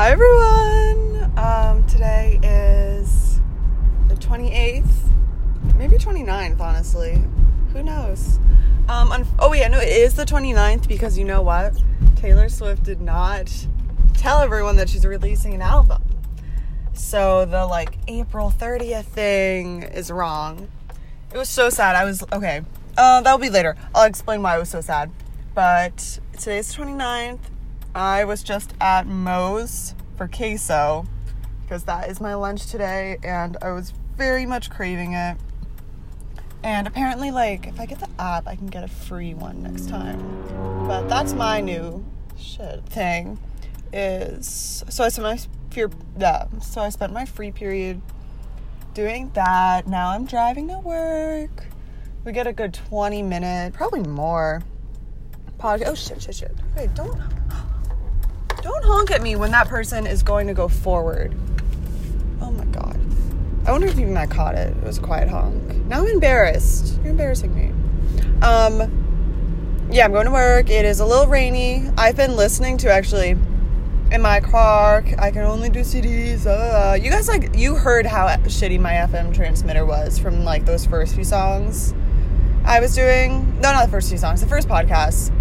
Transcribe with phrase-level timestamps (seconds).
[0.00, 1.30] Hi everyone.
[1.36, 3.38] Um, today is
[4.08, 4.88] the 28th,
[5.76, 7.22] maybe 29th, honestly.
[7.74, 8.38] Who knows?
[8.88, 11.74] Um, un- oh yeah, no, it is the 29th because you know what?
[12.16, 13.52] Taylor Swift did not
[14.14, 16.02] tell everyone that she's releasing an album.
[16.94, 20.70] So the like April 30th thing is wrong.
[21.30, 21.94] It was so sad.
[21.94, 22.62] I was okay.
[22.96, 23.76] Uh, that'll be later.
[23.94, 25.10] I'll explain why I was so sad.
[25.54, 27.49] But today's 29th.
[27.94, 31.06] I was just at Moe's for queso
[31.62, 35.36] because that is my lunch today and I was very much craving it.
[36.62, 39.88] And apparently, like, if I get the app, I can get a free one next
[39.88, 40.20] time.
[40.86, 42.04] But that's my new
[42.38, 43.38] shit thing.
[43.92, 48.00] Is so I spent my fear yeah, so I spent my free period
[48.94, 49.88] doing that.
[49.88, 51.64] Now I'm driving to work.
[52.24, 54.62] We get a good 20 minute, probably more.
[55.62, 56.52] Oh shit, shit, shit.
[56.76, 57.18] Wait, don't
[58.62, 61.34] don't honk at me when that person is going to go forward.
[62.40, 62.98] Oh my god.
[63.66, 64.76] I wonder if even I caught it.
[64.76, 65.74] It was a quiet honk.
[65.86, 66.98] Now I'm embarrassed.
[67.02, 67.72] You're embarrassing me.
[68.42, 70.70] Um, yeah, I'm going to work.
[70.70, 71.84] It is a little rainy.
[71.96, 73.36] I've been listening to actually
[74.10, 75.04] in my car.
[75.18, 76.46] I can only do CDs.
[76.46, 80.86] Uh, you guys like you heard how shitty my FM transmitter was from like those
[80.86, 81.94] first few songs
[82.64, 83.58] I was doing.
[83.60, 84.40] No, not the first few songs.
[84.40, 85.34] The first podcast.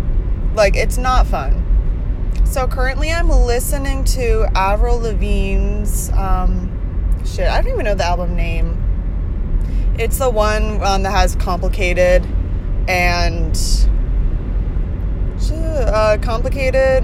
[0.55, 1.65] Like it's not fun.
[2.49, 6.11] So currently, I'm listening to Avril Lavigne's.
[6.13, 8.75] Um, shit, I don't even know the album name.
[9.99, 12.25] It's the one um, that has complicated
[12.87, 13.55] and
[15.51, 17.03] uh, complicated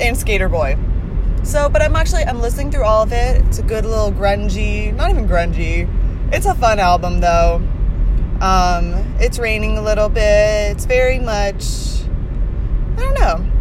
[0.00, 0.76] and Skater Boy.
[1.44, 3.40] So, but I'm actually I'm listening through all of it.
[3.44, 5.88] It's a good little grungy, not even grungy.
[6.32, 7.62] It's a fun album though.
[8.40, 10.72] Um, it's raining a little bit.
[10.72, 12.02] It's very much
[12.96, 13.55] I don't know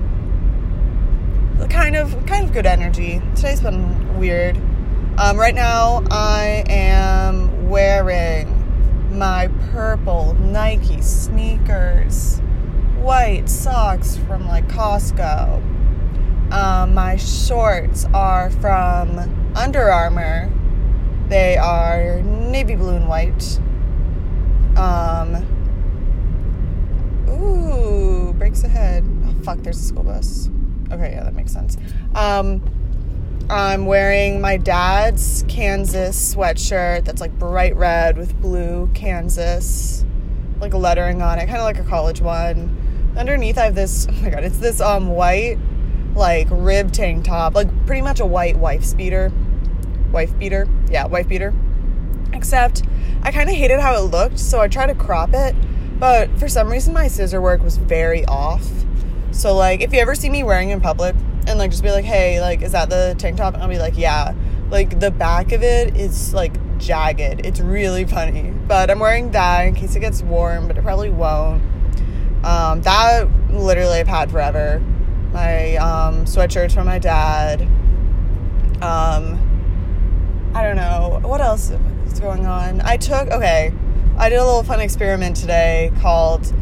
[1.76, 3.22] kind of kind of good energy.
[3.36, 4.56] Today's been weird.
[5.18, 8.48] Um, right now, I am wearing
[9.18, 12.40] my purple Nike sneakers,
[13.02, 15.62] white socks from like Costco.
[16.54, 19.20] Um, my shorts are from
[19.58, 20.50] Under Armour.
[21.28, 23.60] They are navy blue and white.
[24.78, 25.46] Um,
[27.28, 29.04] ooh, brakes ahead.
[29.26, 30.50] Oh, fuck, there's a school bus.
[30.92, 31.78] Okay, yeah, that makes sense.
[32.14, 32.62] Um,
[33.50, 40.04] I'm wearing my dad's Kansas sweatshirt that's like bright red with blue Kansas,
[40.60, 43.14] like lettering on it, kind of like a college one.
[43.18, 44.08] Underneath, I have this.
[44.12, 45.58] Oh my god, it's this um white,
[46.16, 49.32] like rib tank top, like pretty much a white wife's beater,
[50.12, 50.68] wife beater.
[50.90, 51.54] Yeah, wife beater.
[52.34, 52.84] Except,
[53.22, 55.56] I kind of hated how it looked, so I tried to crop it,
[56.00, 58.68] but for some reason my scissor work was very off
[59.36, 61.14] so like if you ever see me wearing in public
[61.46, 63.78] and like just be like, "Hey, like is that the tank top?" and I'll be
[63.78, 64.34] like, "Yeah."
[64.72, 67.46] Like the back of it is like jagged.
[67.46, 68.52] It's really funny.
[68.68, 71.62] But I'm wearing that in case it gets warm, but it probably won't.
[72.44, 74.80] Um, that literally I've had forever.
[75.34, 77.62] My um, sweatshirts from my dad.
[78.82, 79.40] Um,
[80.56, 81.72] I don't know what else
[82.08, 82.82] is going on.
[82.82, 83.74] I took okay.
[84.18, 86.54] I did a little fun experiment today called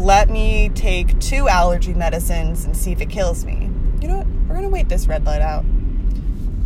[0.00, 3.70] let me take two allergy medicines and see if it kills me.
[4.00, 4.26] You know what?
[4.48, 5.64] We're gonna wait this red light out.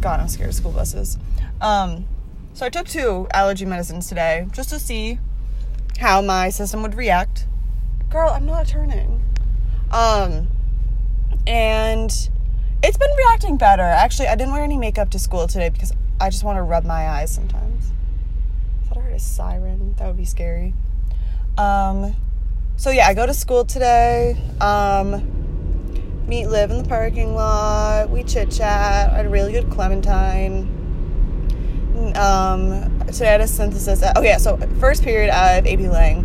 [0.01, 1.19] God, I'm scared of school buses.
[1.61, 2.07] Um,
[2.53, 5.19] so I took two allergy medicines today just to see
[5.99, 7.47] how my system would react.
[8.09, 9.21] Girl, I'm not turning.
[9.91, 10.47] Um,
[11.45, 12.11] and
[12.85, 13.83] it's been reacting better.
[13.83, 16.85] Actually, I didn't wear any makeup to school today because I just want to rub
[16.85, 17.91] my eyes sometimes.
[18.83, 19.95] I thought I heard a siren.
[19.99, 20.73] That would be scary.
[21.59, 22.15] Um,
[22.77, 24.37] so yeah, I go to school today.
[24.61, 25.31] Um,
[26.27, 28.11] meet Liv in the parking lot.
[28.11, 29.13] We chit chat.
[29.13, 30.71] I had a really good Clementine.
[32.17, 34.03] Um, today I had a synthesis.
[34.17, 36.25] Oh yeah, so first period I have AP Lang.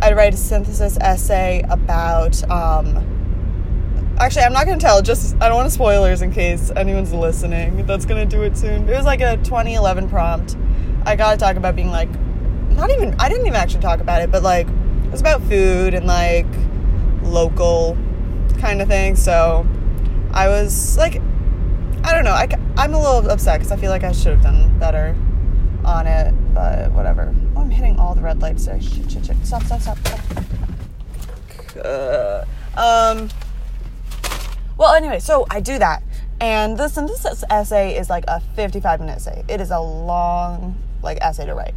[0.00, 2.42] I had to write a synthesis essay about.
[2.50, 5.02] Um, actually, I'm not gonna tell.
[5.02, 7.84] Just I don't want spoilers in case anyone's listening.
[7.86, 8.88] That's gonna do it soon.
[8.88, 10.56] It was like a 2011 prompt.
[11.04, 12.10] I gotta talk about being like,
[12.70, 13.14] not even.
[13.18, 14.66] I didn't even actually talk about it, but like
[15.10, 16.46] it was about food and like
[17.24, 17.98] local
[18.60, 19.16] kind of thing.
[19.16, 19.66] So
[20.32, 21.20] I was like,
[22.04, 22.30] I don't know.
[22.30, 25.16] I, I'm a little upset because I feel like I should have done better
[25.84, 27.34] on it, but whatever.
[27.56, 28.80] Oh, I'm hitting all the red lights there.
[28.80, 29.36] Shit, shit, shit.
[29.44, 30.44] Stop, stop, stop, stop.
[31.84, 32.44] Uh,
[32.76, 33.28] um,
[34.78, 36.04] well, anyway, so I do that.
[36.40, 39.44] And the synthesis essay is like a 55 minute essay.
[39.48, 41.74] It is a long, like, essay to write.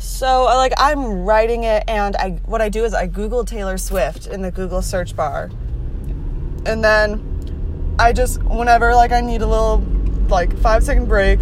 [0.00, 3.76] So uh, like I'm writing it and I what I do is I Google Taylor
[3.76, 5.50] Swift in the Google search bar.
[6.64, 9.78] And then I just whenever like I need a little
[10.28, 11.38] like five second break,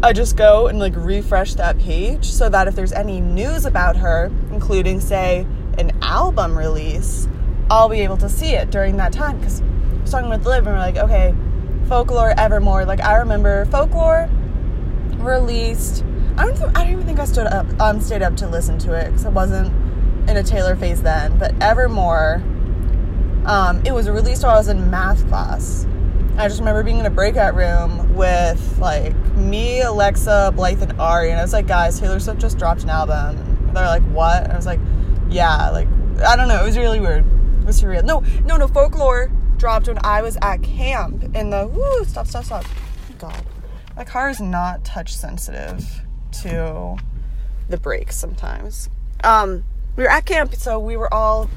[0.00, 3.96] I just go and like refresh that page so that if there's any news about
[3.96, 5.44] her, including say
[5.76, 7.26] an album release,
[7.68, 9.38] I'll be able to see it during that time.
[9.38, 11.34] Because I was talking with Liv and we're like, okay,
[11.88, 12.84] folklore evermore.
[12.84, 14.30] Like I remember folklore
[15.16, 16.04] released.
[16.38, 16.76] I don't.
[16.76, 19.26] I don't even think I stood up, um, stayed up to listen to it because
[19.26, 19.74] I wasn't
[20.30, 21.36] in a Taylor phase then.
[21.36, 22.36] But Evermore,
[23.44, 25.84] um, it was released while I was in math class.
[26.36, 31.30] I just remember being in a breakout room with like me, Alexa, Blythe, and Ari,
[31.32, 33.36] and I was like, guys, Taylor Swift just dropped an album.
[33.66, 34.44] And they're like, what?
[34.44, 34.80] And I was like,
[35.28, 35.88] yeah, like
[36.24, 36.62] I don't know.
[36.62, 37.24] It was really weird.
[37.62, 38.04] It was surreal.
[38.04, 38.68] No, no, no.
[38.68, 41.66] Folklore dropped when I was at camp in the.
[41.66, 42.04] Woo!
[42.04, 42.28] Stop!
[42.28, 42.44] Stop!
[42.44, 42.64] Stop!
[43.18, 43.44] God,
[43.96, 46.96] my car is not touch sensitive to
[47.68, 48.88] the brakes sometimes.
[49.24, 49.64] Um,
[49.96, 51.50] we were at camp, so we were all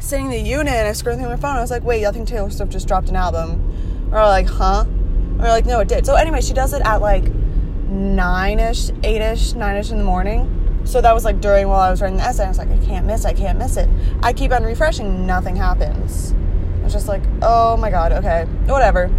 [0.00, 1.56] sitting in the unit, and I scrolled through my phone.
[1.56, 4.10] I was like, wait, I think Taylor Swift just dropped an album.
[4.12, 4.84] Are like, huh?
[5.40, 6.06] Are like, no, it did.
[6.06, 7.24] So anyway, she does it at like
[7.88, 10.82] nine ish, eight ish, nine ish in the morning.
[10.84, 12.44] So that was like during while I was writing the essay.
[12.44, 13.88] I was like, I can't miss, I can't miss it.
[14.22, 16.34] I keep on refreshing, nothing happens.
[16.80, 19.10] I was just like, oh my god, okay, whatever.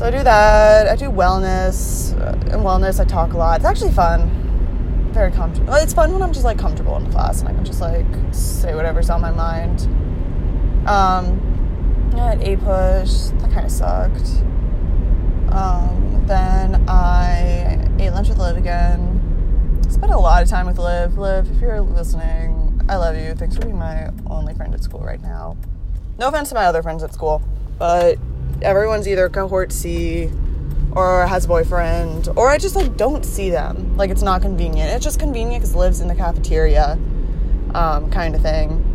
[0.00, 0.88] So I do that.
[0.88, 2.14] I do wellness.
[2.54, 3.60] In wellness, I talk a lot.
[3.60, 5.10] It's actually fun.
[5.12, 5.74] Very comfortable.
[5.74, 8.74] It's fun when I'm just like comfortable in class and I can just like say
[8.74, 9.82] whatever's on my mind.
[10.88, 13.38] Um, I had APUSH.
[13.42, 14.42] That kind of sucked.
[15.52, 19.18] Um, then I ate lunch with Liv again
[19.90, 21.18] spent a lot of time with Liv.
[21.18, 23.34] Liv, if you're listening, I love you.
[23.34, 25.58] Thanks for being my only friend at school right now.
[26.18, 27.42] No offense to my other friends at school,
[27.78, 28.16] but
[28.62, 30.30] everyone's either cohort C
[30.92, 33.96] or has a boyfriend, or I just like don't see them.
[33.96, 34.90] Like it's not convenient.
[34.90, 36.98] It's just convenient because Liv's in the cafeteria,
[37.74, 38.86] um, kind of thing.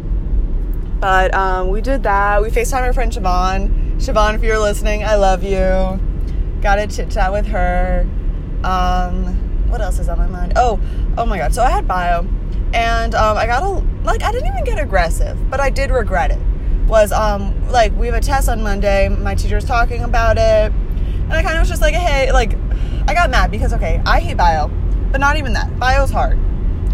[0.99, 2.41] But um, we did that.
[2.41, 3.97] We FaceTime our friend Siobhan.
[3.97, 5.99] Siobhan, if you're listening, I love you.
[6.61, 8.07] Got a chit chat with her.
[8.63, 10.53] Um, what else is on my mind?
[10.55, 10.79] Oh,
[11.17, 11.53] oh my god.
[11.53, 12.27] So I had bio,
[12.73, 13.69] and um, I got a
[14.03, 16.39] like I didn't even get aggressive, but I did regret it.
[16.87, 19.09] Was um like we have a test on Monday.
[19.09, 22.53] My teacher was talking about it, and I kind of was just like, hey, like
[23.07, 24.67] I got mad because okay, I hate bio,
[25.11, 25.79] but not even that.
[25.79, 26.37] Bio's hard,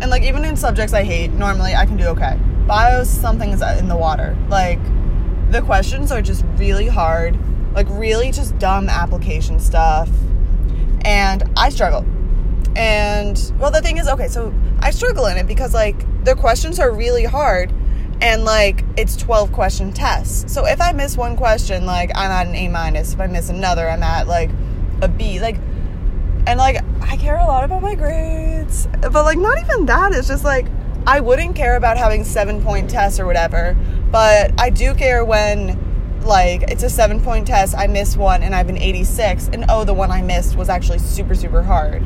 [0.01, 2.39] and like even in subjects I hate, normally I can do okay.
[2.67, 4.37] Bio's something's in the water.
[4.47, 4.79] Like
[5.51, 7.37] the questions are just really hard,
[7.73, 10.09] like really just dumb application stuff,
[11.03, 12.05] and I struggle
[12.75, 16.79] and well, the thing is, okay, so I struggle in it because like the questions
[16.79, 17.73] are really hard
[18.21, 20.53] and like it's 12 question tests.
[20.53, 23.13] So if I miss one question, like I'm at an A minus.
[23.13, 24.51] If I miss another, I'm at like
[25.01, 25.39] a B.
[25.39, 25.57] Like,
[26.47, 30.13] and like I care a lot about my grades, but like not even that.
[30.13, 30.67] It's just like
[31.07, 33.75] I wouldn't care about having seven point tests or whatever,
[34.11, 35.89] but I do care when
[36.21, 39.65] like it's a seven point test, I miss one and I have an 86, and
[39.69, 42.05] oh, the one I missed was actually super, super hard.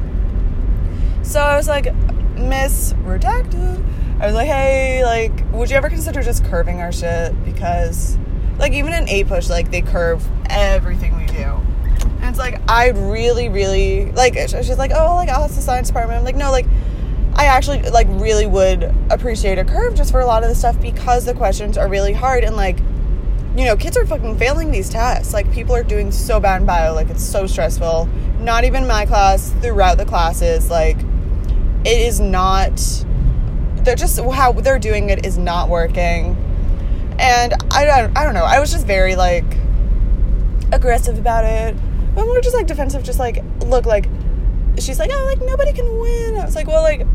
[1.24, 1.94] So I was like,
[2.38, 3.84] Miss Redacted.
[4.20, 7.44] I was like, hey, like, would you ever consider just curving our shit?
[7.44, 8.18] Because,
[8.58, 11.36] like, even in push, like, they curve everything we do.
[11.36, 15.90] And it's like, I really, really, like, she's like, oh, like, I'll ask the science
[15.90, 16.20] department.
[16.20, 16.66] I'm like, no, like,
[17.34, 20.80] I actually, like, really would appreciate a curve just for a lot of the stuff
[20.82, 22.80] because the questions are really hard and, like,
[23.58, 25.34] you know, kids are fucking failing these tests.
[25.34, 26.94] Like, people are doing so bad in bio.
[26.94, 28.08] Like, it's so stressful.
[28.40, 30.70] Not even my class, throughout the classes.
[30.70, 30.98] Like,
[31.84, 32.80] it is not
[33.86, 36.36] they're just how they're doing it is not working.
[37.18, 39.46] And i don't i don't know i was just very like
[40.72, 41.76] aggressive about it.
[42.14, 44.08] But we're just like defensive just like look like
[44.80, 46.38] she's like oh like nobody can win.
[46.38, 47.06] I was like well like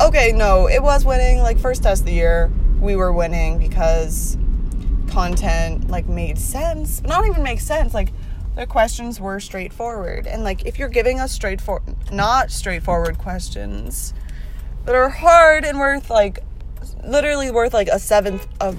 [0.00, 2.50] okay no it was winning like first test of the year
[2.80, 4.36] we were winning because
[5.08, 7.02] content like made sense.
[7.02, 8.12] Not even make sense like
[8.56, 10.26] the questions were straightforward.
[10.26, 14.14] And like if you're giving us straightforward not straightforward questions
[14.84, 16.40] that are hard and worth like
[17.04, 18.76] literally worth like a seventh of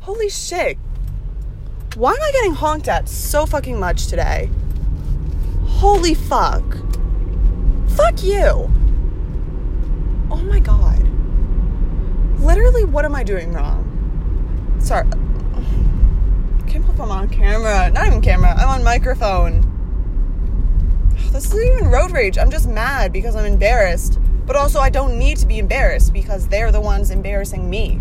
[0.00, 0.78] holy shit.
[1.96, 4.50] Why am I getting honked at so fucking much today?
[5.66, 6.64] Holy fuck.
[7.90, 8.70] Fuck you.
[10.30, 11.02] Oh my god.
[12.40, 13.88] Literally, what am I doing wrong?
[14.80, 15.06] Sorry
[16.72, 17.90] can't believe I'm on camera.
[17.90, 19.68] Not even camera, I'm on microphone.
[21.32, 22.38] This isn't even road rage.
[22.38, 24.18] I'm just mad because I'm embarrassed.
[24.46, 28.00] But also, I don't need to be embarrassed because they're the ones embarrassing me.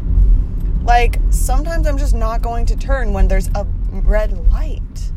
[0.83, 5.12] Like, sometimes I'm just not going to turn when there's a red light.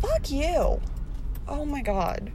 [0.00, 0.80] Fuck you.
[1.48, 2.30] Oh my god.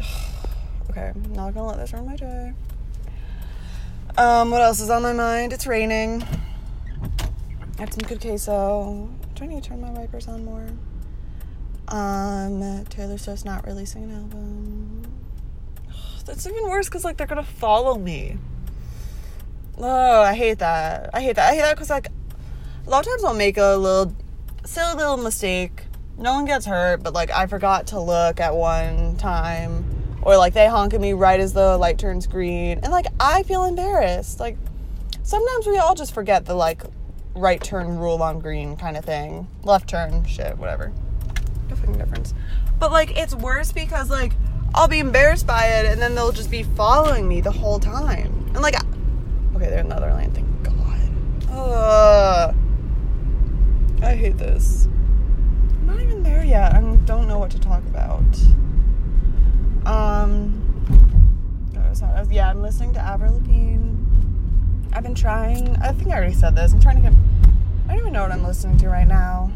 [0.90, 2.52] okay, I'm not gonna let this ruin my day.
[4.16, 5.52] Um, what else is on my mind?
[5.52, 6.22] It's raining.
[6.22, 9.10] I had some good queso.
[9.34, 10.66] Do I need to turn my wipers on more?
[11.88, 14.95] Um, Taylor Swift's not releasing an album.
[16.26, 18.36] That's even worse because like they're gonna follow me.
[19.78, 21.10] Oh, I hate that.
[21.14, 21.52] I hate that.
[21.52, 22.08] I hate that because like
[22.86, 24.14] a lot of times I'll make a little
[24.64, 25.84] silly little mistake.
[26.18, 30.52] No one gets hurt, but like I forgot to look at one time, or like
[30.54, 34.40] they honk at me right as the light turns green, and like I feel embarrassed.
[34.40, 34.56] Like
[35.22, 36.82] sometimes we all just forget the like
[37.34, 40.92] right turn rule on green kind of thing, left turn shit, whatever.
[41.68, 42.34] No fucking difference.
[42.80, 44.32] But like it's worse because like
[44.76, 48.32] I'll be embarrassed by it, and then they'll just be following me the whole time,
[48.48, 48.76] and like
[49.56, 50.30] okay, they're in the other lane.
[50.32, 51.00] Thank God.
[51.50, 52.54] Ugh.
[54.02, 54.86] I hate this.
[54.86, 56.74] I'm not even there yet.
[56.74, 58.22] I don't know what to talk about.
[59.86, 60.62] Um,
[62.30, 63.94] yeah, I'm listening to Avril Lavigne.
[64.92, 65.76] I've been trying.
[65.76, 66.72] I think I already said this.
[66.72, 67.12] I'm trying to get.
[67.88, 69.50] I don't even know what I'm listening to right now.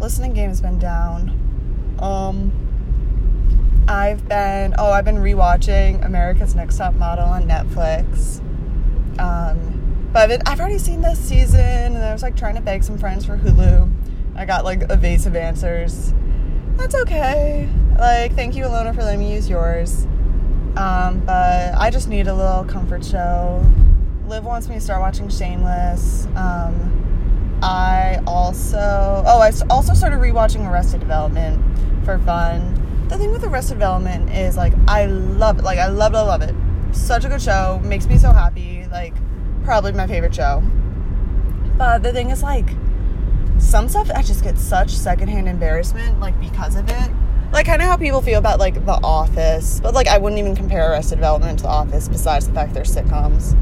[0.00, 1.38] Listening game has been down.
[2.00, 2.61] Um,
[3.88, 4.74] I've been.
[4.78, 8.40] Oh, I've been rewatching America's Next Top Model on Netflix.
[9.18, 12.84] Um, but I've, I've already seen this season, and I was like trying to beg
[12.84, 13.90] some friends for Hulu.
[14.34, 16.14] I got like evasive answers.
[16.76, 17.68] That's okay.
[17.98, 20.06] Like, thank you, Alona, for letting me use yours.
[20.76, 23.64] Um, but I just need a little comfort show.
[24.26, 26.26] Liv wants me to start watching Shameless.
[26.34, 31.62] Um, I also, oh, I also started rewatching Arrested Development
[32.04, 32.81] for fun.
[33.12, 35.64] The thing with Arrested Development is like, I love it.
[35.64, 36.54] Like, I love I love it.
[36.92, 37.78] Such a good show.
[37.84, 38.86] Makes me so happy.
[38.90, 39.12] Like,
[39.64, 40.62] probably my favorite show.
[41.76, 42.70] But the thing is, like,
[43.58, 47.10] some stuff I just get such secondhand embarrassment, like, because of it.
[47.52, 49.78] Like, kind of how people feel about, like, The Office.
[49.82, 52.82] But, like, I wouldn't even compare Arrested Development to The Office, besides the fact they're
[52.82, 53.52] sitcoms.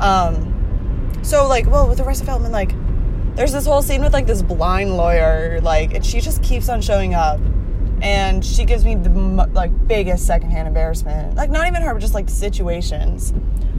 [0.00, 2.72] Um, so, like, well, with Arrested Development, like,
[3.36, 6.80] there's this whole scene with, like, this blind lawyer, like, and she just keeps on
[6.80, 7.38] showing up.
[8.06, 9.10] And she gives me the,
[9.52, 11.34] like, biggest secondhand embarrassment.
[11.34, 13.34] Like, not even her, but just, like, situations.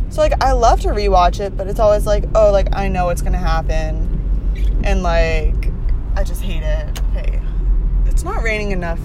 [0.10, 3.06] So like I love to rewatch it, but it's always like, oh, like I know
[3.06, 5.70] what's gonna happen, and like
[6.16, 7.02] I just hate it.
[7.12, 7.42] Okay,
[8.06, 9.00] it's not raining enough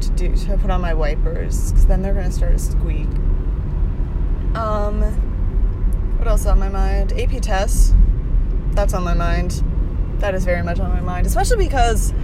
[0.00, 3.08] to do to put on my wipers because then they're gonna start to squeak.
[4.54, 5.02] Um,
[6.18, 7.12] what else on my mind?
[7.18, 7.92] AP tests.
[8.70, 9.62] That's on my mind.
[10.18, 12.14] That is very much on my mind, especially because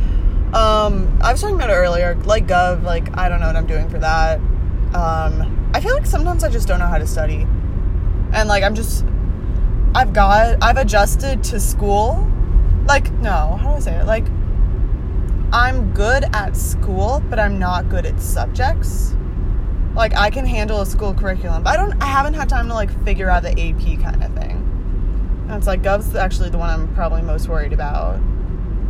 [0.55, 2.15] um, I was talking about it earlier.
[2.25, 4.39] Like Gov, like I don't know what I'm doing for that.
[4.95, 7.47] Um, I feel like sometimes I just don't know how to study
[8.33, 9.05] and like I'm just
[9.95, 12.29] I've got I've adjusted to school.
[12.87, 14.07] Like no, how do I say it?
[14.07, 14.27] Like
[15.53, 19.15] I'm good at school, but I'm not good at subjects.
[19.95, 22.75] Like I can handle a school curriculum, but I don't I haven't had time to
[22.75, 24.59] like figure out the AP kind of thing.
[25.49, 28.21] And it's like Gov's actually the one I'm probably most worried about.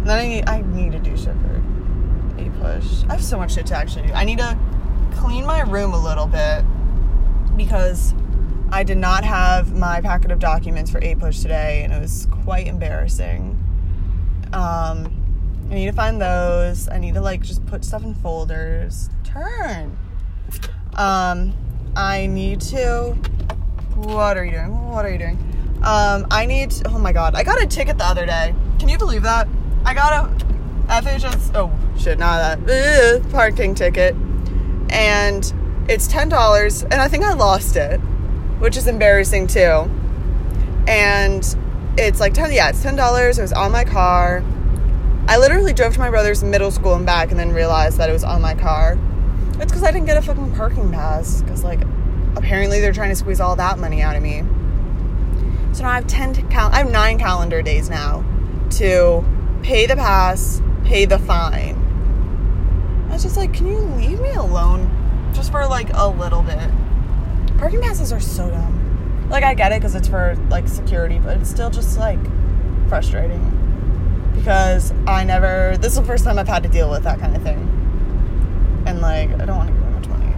[0.05, 1.63] Then I need I need to do shit for
[2.63, 3.05] push.
[3.09, 4.13] I have so much shit to actually do.
[4.15, 4.59] I need to
[5.17, 6.65] clean my room a little bit
[7.57, 8.15] because
[8.71, 12.67] I did not have my packet of documents for APUSH today, and it was quite
[12.67, 13.59] embarrassing.
[14.53, 16.89] Um, I need to find those.
[16.89, 19.11] I need to like just put stuff in folders.
[19.25, 19.97] Turn.
[20.95, 21.55] Um,
[21.97, 23.17] I need to.
[23.95, 24.91] What are you doing?
[24.91, 25.39] What are you doing?
[25.83, 26.73] Um, I need.
[26.87, 27.35] oh my god!
[27.35, 28.55] I got a ticket the other day.
[28.79, 29.49] Can you believe that?
[29.85, 30.45] I got a
[30.87, 31.53] FHS.
[31.55, 32.19] Oh shit!
[32.19, 34.15] Not that ugh, parking ticket,
[34.91, 35.53] and
[35.89, 38.01] it's ten dollars, and I think I lost it
[38.63, 39.91] which is embarrassing too.
[40.87, 41.45] And
[41.99, 43.41] it's like ten yeah, it's ten dollars.
[43.41, 44.45] It was on my car.
[45.27, 48.13] I literally drove to my brother's middle school and back and then realized that it
[48.13, 48.97] was on my car.
[49.55, 51.43] It's because I didn't get a fucking parking pass.
[51.43, 51.81] Because like
[52.37, 54.45] apparently they're trying to squeeze all that money out of me.
[55.73, 58.25] So now I have ten cal- I have nine calendar days now
[58.79, 59.25] to
[59.63, 61.77] pay the pass, pay the fine.
[63.09, 64.91] I was just like, can you leave me alone
[65.35, 66.71] just for like a little bit?
[67.63, 69.29] parking passes are so dumb.
[69.31, 72.19] Like I get it because it's for like security, but it's still just like
[72.89, 73.41] frustrating
[74.35, 75.77] because I never.
[75.77, 77.61] This is the first time I've had to deal with that kind of thing,
[78.85, 80.35] and like I don't want to give them much money.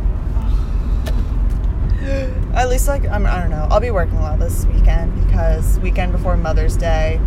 [2.54, 3.66] At least like I'm, I don't know.
[3.70, 7.18] I'll be working a lot this weekend because weekend before Mother's Day.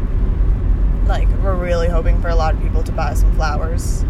[1.08, 4.04] Like we're really hoping for a lot of people to buy some flowers,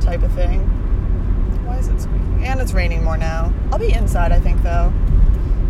[0.00, 0.60] type of thing.
[1.66, 2.44] Why is it squeaking?
[2.44, 3.52] And it's raining more now.
[3.70, 4.92] I'll be inside, I think, though.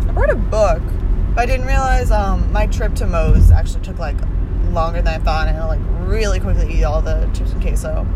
[0.07, 0.81] I brought a book,
[1.35, 4.17] but I didn't realize um, my trip to Moe's actually took like
[4.69, 8.07] longer than I thought, and I like really quickly eat all the chips and queso.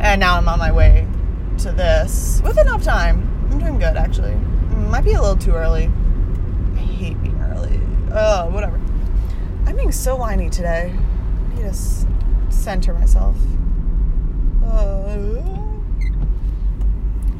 [0.00, 1.06] And now I'm on my way
[1.58, 3.48] to this with enough time.
[3.50, 4.34] I'm doing good actually.
[4.88, 5.90] Might be a little too early.
[6.74, 7.80] I hate being early.
[8.12, 8.80] Oh, whatever.
[9.66, 10.94] I'm being so whiny today.
[11.56, 11.74] Need to
[12.50, 13.34] center myself.
[14.64, 15.16] Uh,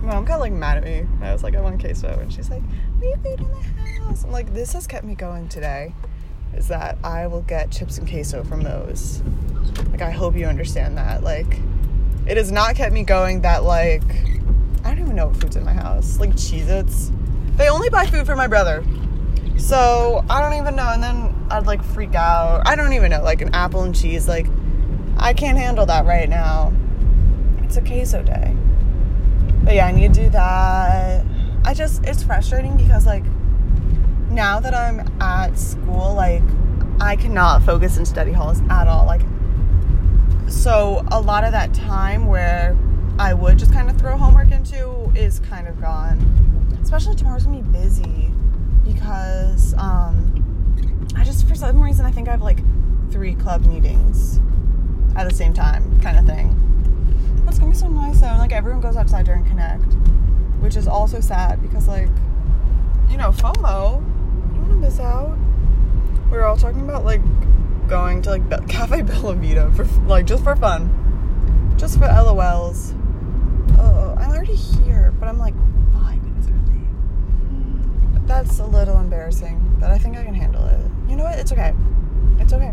[0.00, 1.06] Mom got like mad at me.
[1.20, 2.62] I was like, I want queso, and she's like,
[3.00, 3.60] "We have food in the
[4.00, 5.94] house." I'm like, this has kept me going today.
[6.54, 9.22] Is that I will get chips and queso from those.
[9.90, 11.22] Like, I hope you understand that.
[11.22, 11.60] Like,
[12.26, 13.42] it has not kept me going.
[13.42, 14.04] That like,
[14.84, 16.18] I don't even know what food's in my house.
[16.18, 17.10] Like Cheez-Its.
[17.56, 18.82] They only buy food for my brother.
[19.58, 20.88] So I don't even know.
[20.88, 22.62] And then I'd like freak out.
[22.66, 23.22] I don't even know.
[23.22, 24.28] Like an apple and cheese.
[24.28, 24.46] Like
[25.18, 26.72] I can't handle that right now.
[27.62, 28.54] It's a queso day.
[29.64, 31.24] But yeah, I need to do that.
[31.64, 33.24] I just, it's frustrating because like
[34.30, 36.42] now that I'm at school, like
[37.00, 39.06] I cannot focus in study halls at all.
[39.06, 39.22] Like,
[40.48, 42.76] so a lot of that time where
[43.18, 46.20] I would just kind of throw homework into is kind of gone.
[46.82, 48.30] Especially tomorrow's gonna be busy
[48.86, 52.60] because um, I just, for some reason, I think I have like
[53.10, 54.40] three club meetings
[55.16, 56.62] at the same time, kind of thing.
[57.48, 58.26] It's gonna be so nice though.
[58.26, 59.92] And, like everyone goes outside during Connect,
[60.60, 62.08] which is also sad because like,
[63.08, 64.04] you know, FOMO.
[64.54, 65.36] You wanna miss out.
[66.30, 67.22] We were all talking about like
[67.88, 72.94] going to like Cafe Bella Vita for like just for fun, just for LOLs.
[73.78, 75.54] Oh, I'm already here, but I'm like.
[78.26, 80.80] That's a little embarrassing, but I think I can handle it.
[81.08, 81.38] You know what?
[81.38, 81.72] It's okay.
[82.38, 82.72] It's okay.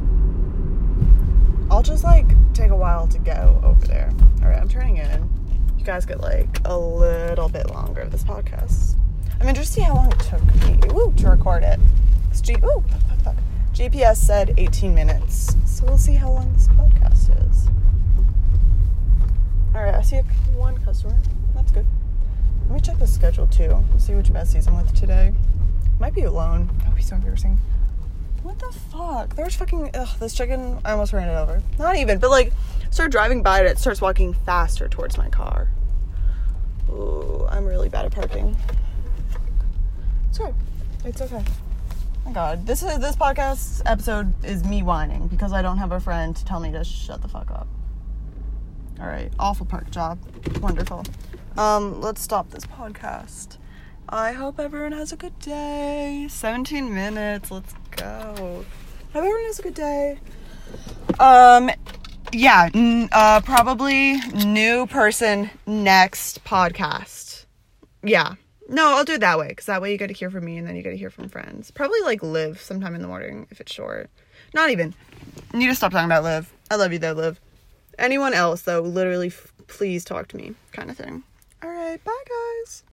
[1.70, 4.12] I'll just like take a while to go over there.
[4.42, 5.30] All right, I'm turning in.
[5.78, 8.96] You guys get like a little bit longer of this podcast.
[9.40, 11.80] I'm interested to see how long it took me ooh, to record it.
[12.42, 13.36] G- ooh, fuck, fuck, fuck.
[13.74, 17.68] GPS said 18 minutes, so we'll see how long this podcast is.
[19.76, 20.18] All right, I see
[20.56, 21.18] one customer.
[21.56, 21.86] That's good.
[22.68, 23.84] Let me check the schedule too.
[23.98, 25.34] See which besties I'm with today.
[26.00, 26.70] Might be alone.
[26.80, 27.60] That would be so embarrassing.
[28.42, 29.36] What the fuck?
[29.36, 30.80] There's fucking ugh, this chicken.
[30.84, 31.62] I almost ran it over.
[31.80, 32.52] Not even, but like,
[32.92, 33.66] start driving by it.
[33.68, 35.70] It starts walking faster towards my car.
[36.90, 38.58] Ooh, I'm really bad at parking.
[40.30, 40.54] It's okay.
[41.06, 41.44] It's okay.
[42.26, 46.00] My God, this is this podcast episode is me whining because I don't have a
[46.00, 47.68] friend to tell me to shut the fuck up.
[49.00, 50.20] All right, awful park job.
[50.62, 51.04] Wonderful.
[51.58, 53.58] Um, let's stop this podcast.
[54.10, 56.28] I hope everyone has a good day.
[56.30, 57.52] 17 minutes.
[57.52, 58.66] Let's go.
[59.14, 60.20] Hope everyone has a good day.
[61.20, 61.70] Um,
[62.32, 67.46] yeah, n- uh, probably new person next podcast.
[68.04, 68.36] Yeah.
[68.70, 70.58] No, I'll do it that way because that way you get to hear from me
[70.58, 71.70] and then you get to hear from friends.
[71.70, 74.10] Probably like Liv sometime in the morning if it's short.
[74.56, 74.96] Not even.
[75.54, 76.52] Need to stop talking about Liv.
[76.72, 77.40] I love you though, Liv.
[78.00, 81.24] Anyone else though, literally, f- please talk to me, kind of thing.
[81.98, 82.82] Bye, guys.